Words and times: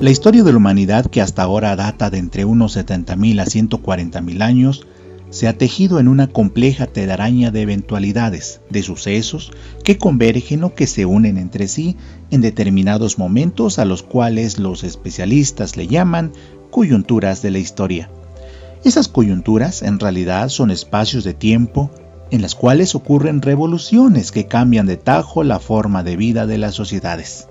La 0.00 0.10
historia 0.10 0.42
de 0.42 0.50
la 0.50 0.56
humanidad, 0.56 1.06
que 1.06 1.20
hasta 1.20 1.44
ahora 1.44 1.76
data 1.76 2.10
de 2.10 2.18
entre 2.18 2.44
unos 2.44 2.76
70.000 2.76 3.40
a 3.40 3.44
140.000 3.44 4.42
años, 4.42 4.84
se 5.30 5.46
ha 5.46 5.56
tejido 5.56 6.00
en 6.00 6.08
una 6.08 6.26
compleja 6.26 6.88
telaraña 6.88 7.52
de 7.52 7.62
eventualidades, 7.62 8.62
de 8.68 8.82
sucesos 8.82 9.52
que 9.84 9.96
convergen 9.96 10.64
o 10.64 10.74
que 10.74 10.88
se 10.88 11.06
unen 11.06 11.38
entre 11.38 11.68
sí 11.68 11.96
en 12.32 12.40
determinados 12.40 13.16
momentos 13.16 13.78
a 13.78 13.84
los 13.84 14.02
cuales 14.02 14.58
los 14.58 14.82
especialistas 14.82 15.76
le 15.76 15.86
llaman 15.86 16.32
coyunturas 16.72 17.42
de 17.42 17.52
la 17.52 17.58
historia. 17.58 18.10
Esas 18.82 19.06
coyunturas 19.06 19.82
en 19.82 20.00
realidad 20.00 20.48
son 20.48 20.72
espacios 20.72 21.22
de 21.22 21.34
tiempo 21.34 21.92
en 22.30 22.42
las 22.42 22.54
cuales 22.54 22.94
ocurren 22.94 23.42
revoluciones 23.42 24.32
que 24.32 24.46
cambian 24.46 24.86
de 24.86 24.96
tajo 24.96 25.44
la 25.44 25.58
forma 25.58 26.02
de 26.02 26.16
vida 26.16 26.46
de 26.46 26.58
las 26.58 26.74
sociedades. 26.74 27.48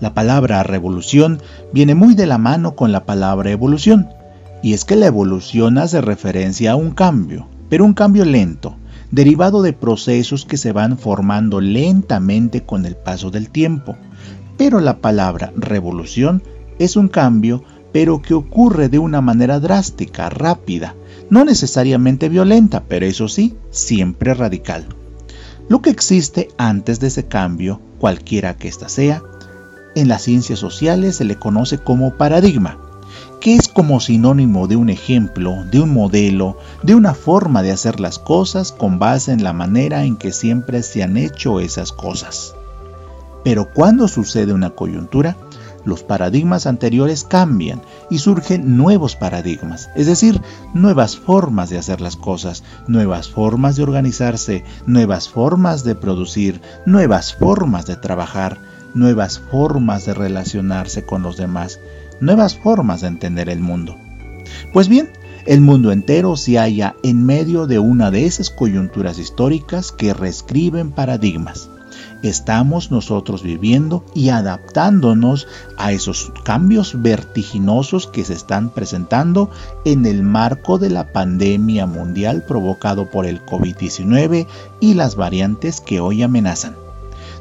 La 0.00 0.14
palabra 0.14 0.62
revolución 0.64 1.40
viene 1.72 1.94
muy 1.94 2.14
de 2.14 2.26
la 2.26 2.38
mano 2.38 2.74
con 2.74 2.90
la 2.90 3.04
palabra 3.04 3.50
evolución, 3.50 4.08
y 4.62 4.74
es 4.74 4.84
que 4.84 4.96
la 4.96 5.06
evolución 5.06 5.78
hace 5.78 6.00
referencia 6.00 6.72
a 6.72 6.76
un 6.76 6.90
cambio, 6.90 7.48
pero 7.68 7.84
un 7.84 7.94
cambio 7.94 8.24
lento, 8.24 8.76
derivado 9.12 9.62
de 9.62 9.72
procesos 9.72 10.44
que 10.44 10.56
se 10.56 10.72
van 10.72 10.98
formando 10.98 11.60
lentamente 11.60 12.62
con 12.62 12.86
el 12.86 12.96
paso 12.96 13.30
del 13.30 13.50
tiempo. 13.50 13.96
Pero 14.56 14.80
la 14.80 14.98
palabra 14.98 15.52
revolución 15.56 16.42
es 16.78 16.96
un 16.96 17.08
cambio, 17.08 17.62
pero 17.92 18.22
que 18.22 18.34
ocurre 18.34 18.88
de 18.88 18.98
una 18.98 19.20
manera 19.20 19.60
drástica, 19.60 20.30
rápida, 20.30 20.94
no 21.30 21.44
necesariamente 21.44 22.28
violenta, 22.28 22.84
pero 22.88 23.06
eso 23.06 23.28
sí, 23.28 23.54
siempre 23.70 24.34
radical. 24.34 24.86
Lo 25.68 25.80
que 25.82 25.90
existe 25.90 26.48
antes 26.58 27.00
de 27.00 27.08
ese 27.08 27.26
cambio, 27.26 27.80
cualquiera 27.98 28.56
que 28.56 28.68
ésta 28.68 28.88
sea, 28.88 29.22
en 29.94 30.08
las 30.08 30.22
ciencias 30.22 30.58
sociales 30.58 31.16
se 31.16 31.24
le 31.24 31.36
conoce 31.36 31.78
como 31.78 32.16
paradigma, 32.16 32.78
que 33.40 33.56
es 33.56 33.68
como 33.68 34.00
sinónimo 34.00 34.68
de 34.68 34.76
un 34.76 34.88
ejemplo, 34.88 35.64
de 35.70 35.80
un 35.80 35.92
modelo, 35.92 36.58
de 36.82 36.94
una 36.94 37.14
forma 37.14 37.62
de 37.62 37.72
hacer 37.72 38.00
las 38.00 38.18
cosas 38.18 38.72
con 38.72 38.98
base 38.98 39.32
en 39.32 39.42
la 39.42 39.52
manera 39.52 40.04
en 40.04 40.16
que 40.16 40.32
siempre 40.32 40.82
se 40.82 41.02
han 41.02 41.16
hecho 41.16 41.60
esas 41.60 41.92
cosas. 41.92 42.54
Pero 43.44 43.68
cuando 43.72 44.06
sucede 44.08 44.52
una 44.52 44.70
coyuntura, 44.70 45.36
los 45.84 46.02
paradigmas 46.02 46.66
anteriores 46.66 47.24
cambian 47.24 47.82
y 48.10 48.18
surgen 48.18 48.76
nuevos 48.76 49.16
paradigmas, 49.16 49.90
es 49.94 50.06
decir, 50.06 50.40
nuevas 50.74 51.16
formas 51.16 51.70
de 51.70 51.78
hacer 51.78 52.00
las 52.00 52.16
cosas, 52.16 52.62
nuevas 52.86 53.28
formas 53.28 53.76
de 53.76 53.82
organizarse, 53.82 54.64
nuevas 54.86 55.28
formas 55.28 55.84
de 55.84 55.94
producir, 55.94 56.60
nuevas 56.86 57.34
formas 57.34 57.86
de 57.86 57.96
trabajar, 57.96 58.58
nuevas 58.94 59.40
formas 59.50 60.06
de 60.06 60.14
relacionarse 60.14 61.04
con 61.04 61.22
los 61.22 61.36
demás, 61.36 61.80
nuevas 62.20 62.56
formas 62.56 63.00
de 63.00 63.08
entender 63.08 63.48
el 63.48 63.60
mundo. 63.60 63.96
Pues 64.72 64.88
bien, 64.88 65.10
el 65.46 65.60
mundo 65.60 65.90
entero 65.90 66.36
se 66.36 66.58
halla 66.58 66.94
en 67.02 67.24
medio 67.26 67.66
de 67.66 67.78
una 67.78 68.10
de 68.10 68.26
esas 68.26 68.50
coyunturas 68.50 69.18
históricas 69.18 69.90
que 69.90 70.14
reescriben 70.14 70.92
paradigmas 70.92 71.68
estamos 72.22 72.90
nosotros 72.90 73.42
viviendo 73.42 74.04
y 74.14 74.28
adaptándonos 74.30 75.46
a 75.76 75.92
esos 75.92 76.32
cambios 76.44 77.02
vertiginosos 77.02 78.06
que 78.06 78.24
se 78.24 78.34
están 78.34 78.70
presentando 78.70 79.50
en 79.84 80.06
el 80.06 80.22
marco 80.22 80.78
de 80.78 80.90
la 80.90 81.12
pandemia 81.12 81.86
mundial 81.86 82.44
provocado 82.46 83.10
por 83.10 83.26
el 83.26 83.44
COVID-19 83.44 84.46
y 84.80 84.94
las 84.94 85.16
variantes 85.16 85.80
que 85.80 86.00
hoy 86.00 86.22
amenazan. 86.22 86.76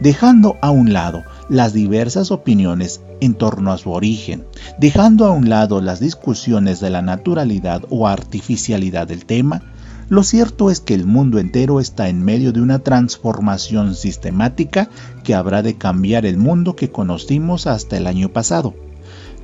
Dejando 0.00 0.56
a 0.60 0.70
un 0.70 0.92
lado 0.92 1.22
las 1.48 1.72
diversas 1.72 2.30
opiniones 2.30 3.00
en 3.20 3.34
torno 3.34 3.72
a 3.72 3.78
su 3.78 3.92
origen, 3.92 4.44
dejando 4.78 5.24
a 5.24 5.30
un 5.30 5.48
lado 5.48 5.80
las 5.80 6.00
discusiones 6.00 6.80
de 6.80 6.90
la 6.90 7.00
naturalidad 7.00 7.82
o 7.88 8.06
artificialidad 8.06 9.06
del 9.06 9.24
tema, 9.24 9.62
lo 10.08 10.22
cierto 10.22 10.70
es 10.70 10.80
que 10.80 10.94
el 10.94 11.04
mundo 11.04 11.38
entero 11.38 11.80
está 11.80 12.08
en 12.08 12.24
medio 12.24 12.52
de 12.52 12.60
una 12.60 12.78
transformación 12.78 13.94
sistemática 13.94 14.88
que 15.24 15.34
habrá 15.34 15.62
de 15.62 15.76
cambiar 15.76 16.26
el 16.26 16.36
mundo 16.36 16.76
que 16.76 16.90
conocimos 16.90 17.66
hasta 17.66 17.96
el 17.96 18.06
año 18.06 18.28
pasado. 18.28 18.74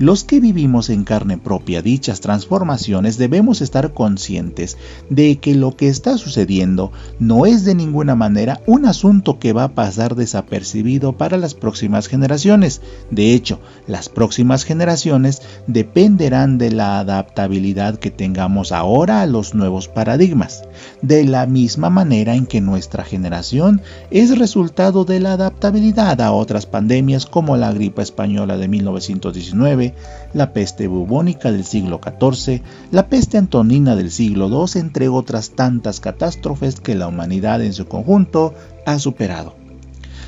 Los 0.00 0.22
que 0.22 0.38
vivimos 0.38 0.90
en 0.90 1.02
carne 1.02 1.38
propia 1.38 1.82
dichas 1.82 2.20
transformaciones 2.20 3.18
debemos 3.18 3.60
estar 3.60 3.92
conscientes 3.94 4.76
de 5.10 5.38
que 5.38 5.56
lo 5.56 5.74
que 5.76 5.88
está 5.88 6.18
sucediendo 6.18 6.92
no 7.18 7.46
es 7.46 7.64
de 7.64 7.74
ninguna 7.74 8.14
manera 8.14 8.60
un 8.66 8.86
asunto 8.86 9.40
que 9.40 9.52
va 9.52 9.64
a 9.64 9.74
pasar 9.74 10.14
desapercibido 10.14 11.14
para 11.14 11.36
las 11.36 11.54
próximas 11.54 12.06
generaciones. 12.06 12.80
De 13.10 13.34
hecho, 13.34 13.58
las 13.88 14.08
próximas 14.08 14.62
generaciones 14.62 15.42
dependerán 15.66 16.58
de 16.58 16.70
la 16.70 17.00
adaptabilidad 17.00 17.98
que 17.98 18.12
tengamos 18.12 18.70
ahora 18.70 19.22
a 19.22 19.26
los 19.26 19.54
nuevos 19.54 19.88
paradigmas, 19.88 20.62
de 21.02 21.24
la 21.24 21.46
misma 21.46 21.90
manera 21.90 22.36
en 22.36 22.46
que 22.46 22.60
nuestra 22.60 23.02
generación 23.02 23.82
es 24.12 24.38
resultado 24.38 25.04
de 25.04 25.18
la 25.18 25.32
adaptabilidad 25.32 26.20
a 26.20 26.30
otras 26.30 26.66
pandemias 26.66 27.26
como 27.26 27.56
la 27.56 27.72
gripe 27.72 28.02
española 28.02 28.56
de 28.56 28.68
1919, 28.68 29.87
la 30.32 30.52
peste 30.52 30.86
bubónica 30.86 31.52
del 31.52 31.64
siglo 31.64 32.00
XIV, 32.02 32.62
la 32.90 33.08
peste 33.08 33.38
antonina 33.38 33.96
del 33.96 34.10
siglo 34.10 34.48
II, 34.48 34.80
entre 34.80 35.08
otras 35.08 35.50
tantas 35.50 36.00
catástrofes 36.00 36.80
que 36.80 36.94
la 36.94 37.08
humanidad 37.08 37.62
en 37.62 37.72
su 37.72 37.86
conjunto 37.86 38.54
ha 38.86 38.98
superado. 38.98 39.54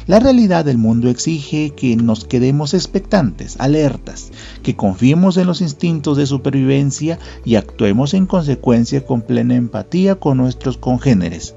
La 0.07 0.19
realidad 0.19 0.65
del 0.65 0.79
mundo 0.79 1.09
exige 1.09 1.71
que 1.71 1.95
nos 1.95 2.25
quedemos 2.25 2.75
expectantes, 2.75 3.57
alertas, 3.61 4.33
que 4.63 4.75
confiemos 4.75 5.37
en 5.37 5.47
los 5.47 5.61
instintos 5.61 6.17
de 6.17 6.27
supervivencia 6.27 7.19
y 7.45 7.55
actuemos 7.55 8.15
en 8.15 8.27
consecuencia 8.27 9.05
con 9.05 9.23
plena 9.23 9.55
empatía 9.55 10.17
con 10.17 10.39
nuestros 10.39 10.79
congéneres. 10.79 11.55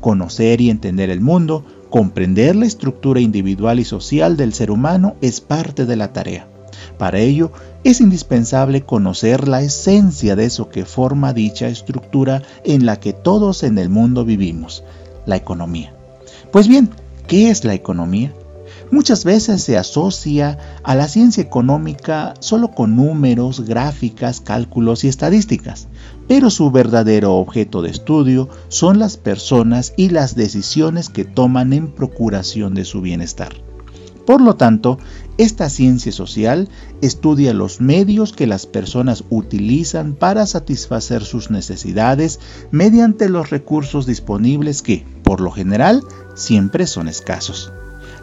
Conocer 0.00 0.62
y 0.62 0.70
entender 0.70 1.10
el 1.10 1.20
mundo, 1.20 1.64
comprender 1.90 2.56
la 2.56 2.64
estructura 2.64 3.20
individual 3.20 3.80
y 3.80 3.84
social 3.84 4.36
del 4.36 4.54
ser 4.54 4.70
humano 4.70 5.16
es 5.20 5.40
parte 5.42 5.84
de 5.84 5.96
la 5.96 6.12
tarea. 6.12 6.48
Para 6.98 7.18
ello, 7.18 7.52
es 7.84 8.00
indispensable 8.00 8.82
conocer 8.82 9.48
la 9.48 9.62
esencia 9.62 10.36
de 10.36 10.44
eso 10.44 10.68
que 10.68 10.84
forma 10.84 11.32
dicha 11.32 11.68
estructura 11.68 12.42
en 12.64 12.86
la 12.86 13.00
que 13.00 13.12
todos 13.12 13.62
en 13.62 13.78
el 13.78 13.88
mundo 13.88 14.24
vivimos, 14.24 14.84
la 15.26 15.36
economía. 15.36 15.94
Pues 16.52 16.68
bien, 16.68 16.90
¿qué 17.26 17.50
es 17.50 17.64
la 17.64 17.74
economía? 17.74 18.32
Muchas 18.90 19.24
veces 19.24 19.62
se 19.62 19.78
asocia 19.78 20.58
a 20.82 20.96
la 20.96 21.06
ciencia 21.06 21.42
económica 21.42 22.34
solo 22.40 22.72
con 22.72 22.96
números, 22.96 23.64
gráficas, 23.64 24.40
cálculos 24.40 25.04
y 25.04 25.08
estadísticas, 25.08 25.86
pero 26.26 26.50
su 26.50 26.72
verdadero 26.72 27.36
objeto 27.36 27.82
de 27.82 27.90
estudio 27.90 28.48
son 28.68 28.98
las 28.98 29.16
personas 29.16 29.92
y 29.96 30.08
las 30.08 30.34
decisiones 30.34 31.08
que 31.08 31.24
toman 31.24 31.72
en 31.72 31.92
procuración 31.92 32.74
de 32.74 32.84
su 32.84 33.00
bienestar. 33.00 33.69
Por 34.30 34.42
lo 34.42 34.54
tanto, 34.54 34.96
esta 35.38 35.68
ciencia 35.68 36.12
social 36.12 36.68
estudia 37.02 37.52
los 37.52 37.80
medios 37.80 38.32
que 38.32 38.46
las 38.46 38.64
personas 38.64 39.24
utilizan 39.28 40.14
para 40.14 40.46
satisfacer 40.46 41.24
sus 41.24 41.50
necesidades 41.50 42.38
mediante 42.70 43.28
los 43.28 43.50
recursos 43.50 44.06
disponibles 44.06 44.82
que, 44.82 45.04
por 45.24 45.40
lo 45.40 45.50
general, 45.50 46.04
siempre 46.36 46.86
son 46.86 47.08
escasos. 47.08 47.72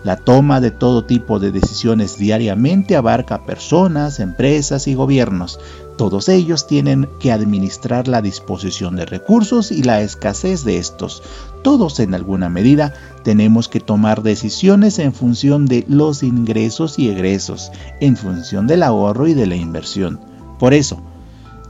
La 0.06 0.16
toma 0.16 0.62
de 0.62 0.72
todo 0.72 1.04
tipo 1.04 1.40
de 1.40 1.52
decisiones 1.52 2.18
diariamente 2.18 2.96
abarca 2.96 3.46
personas, 3.46 4.22
empresas 4.22 4.88
y 4.88 4.94
gobiernos. 4.94 5.60
Todos 5.98 6.30
ellos 6.30 6.68
tienen 6.68 7.10
que 7.20 7.32
administrar 7.32 8.08
la 8.08 8.22
disposición 8.22 8.96
de 8.96 9.08
recursos 9.08 9.72
y 9.72 9.82
la 9.82 10.02
escasez 10.02 10.64
de 10.64 10.78
estos. 10.78 11.24
Todos 11.64 12.00
en 12.00 12.14
alguna 12.14 12.50
medida 12.50 12.94
tenemos 13.24 13.68
que 13.68 13.80
tomar 13.80 14.22
decisiones 14.22 15.00
en 15.00 15.12
función 15.12 15.66
de 15.66 15.86
los 15.88 16.22
ingresos 16.22 17.00
y 17.00 17.10
egresos, 17.10 17.72
en 18.00 18.16
función 18.16 18.68
del 18.68 18.84
ahorro 18.84 19.28
y 19.28 19.34
de 19.34 19.48
la 19.48 19.56
inversión. 19.56 20.20
Por 20.60 20.76
eso, 20.76 21.02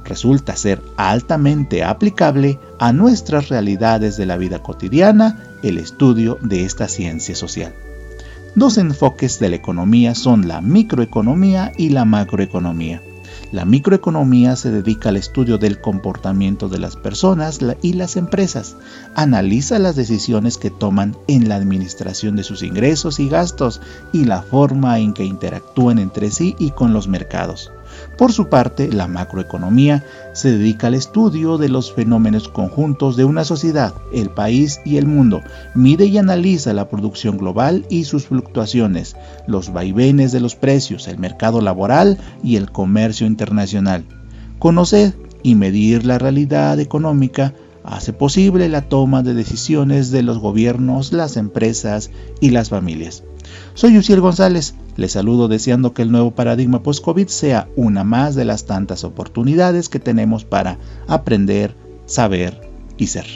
resulta 0.03 0.57
ser 0.57 0.81
altamente 0.97 1.85
aplicable 1.85 2.59
a 2.80 2.91
nuestras 2.91 3.47
realidades 3.47 4.18
de 4.18 4.25
la 4.25 4.35
vida 4.35 4.62
cotidiana 4.62 5.41
el 5.63 5.77
estudio 5.77 6.38
de 6.41 6.65
esta 6.65 6.89
ciencia 6.89 7.33
social. 7.33 7.73
Dos 8.56 8.77
enfoques 8.77 9.39
de 9.39 9.50
la 9.50 9.56
economía 9.56 10.15
son 10.15 10.50
la 10.50 10.59
microeconomía 10.59 11.71
y 11.77 11.89
la 11.89 12.03
macroeconomía. 12.03 13.01
La 13.51 13.63
microeconomía 13.63 14.57
se 14.57 14.71
dedica 14.71 15.07
al 15.07 15.15
estudio 15.15 15.57
del 15.57 15.79
comportamiento 15.79 16.67
de 16.67 16.79
las 16.79 16.97
personas 16.97 17.59
y 17.81 17.94
las 17.94 18.17
empresas. 18.17 18.75
Analiza 19.15 19.79
las 19.79 19.95
decisiones 19.95 20.57
que 20.57 20.69
toman 20.69 21.15
en 21.27 21.47
la 21.47 21.55
administración 21.55 22.35
de 22.35 22.44
sus 22.44 22.61
ingresos 22.61 23.21
y 23.21 23.29
gastos 23.29 23.79
y 24.11 24.25
la 24.25 24.41
forma 24.41 24.99
en 24.99 25.13
que 25.13 25.23
interactúan 25.23 25.97
entre 25.97 26.29
sí 26.29 26.57
y 26.59 26.71
con 26.71 26.91
los 26.91 27.07
mercados. 27.07 27.71
Por 28.17 28.31
su 28.31 28.49
parte, 28.49 28.91
la 28.91 29.07
macroeconomía 29.07 30.03
se 30.33 30.51
dedica 30.51 30.88
al 30.88 30.95
estudio 30.95 31.57
de 31.57 31.69
los 31.69 31.94
fenómenos 31.94 32.47
conjuntos 32.47 33.15
de 33.15 33.25
una 33.25 33.44
sociedad, 33.44 33.94
el 34.13 34.29
país 34.29 34.79
y 34.85 34.97
el 34.97 35.05
mundo. 35.05 35.41
Mide 35.75 36.05
y 36.05 36.17
analiza 36.17 36.73
la 36.73 36.89
producción 36.89 37.38
global 37.38 37.85
y 37.89 38.05
sus 38.05 38.25
fluctuaciones, 38.25 39.15
los 39.47 39.71
vaivenes 39.71 40.31
de 40.31 40.39
los 40.39 40.55
precios, 40.55 41.07
el 41.07 41.19
mercado 41.19 41.61
laboral 41.61 42.17
y 42.44 42.55
el 42.55 42.71
comercio 42.71 43.27
internacional. 43.27 44.05
Conocer 44.59 45.13
y 45.44 45.55
medir 45.55 46.05
la 46.05 46.17
realidad 46.17 46.79
económica 46.79 47.53
hace 47.83 48.11
posible 48.11 48.67
la 48.67 48.81
toma 48.81 49.23
de 49.23 49.33
decisiones 49.33 50.11
de 50.11 50.21
los 50.21 50.39
gobiernos, 50.39 51.13
las 51.13 51.38
empresas 51.38 52.11
y 52.41 52.49
las 52.49 52.69
familias. 52.69 53.23
Soy 53.75 53.97
Uciel 53.97 54.19
González, 54.19 54.75
les 54.97 55.13
saludo 55.13 55.47
deseando 55.47 55.94
que 55.94 56.01
el 56.01 56.11
nuevo 56.11 56.31
paradigma 56.31 56.83
post-COVID 56.83 57.27
sea 57.27 57.69
una 57.75 58.03
más 58.03 58.35
de 58.35 58.45
las 58.45 58.65
tantas 58.65 59.03
oportunidades 59.03 59.89
que 59.89 59.99
tenemos 59.99 60.44
para 60.44 60.79
aprender, 61.07 61.75
saber 62.05 62.69
y 62.97 63.07
ser. 63.07 63.27